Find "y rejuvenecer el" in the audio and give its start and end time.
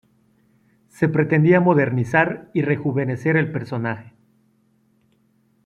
2.55-3.51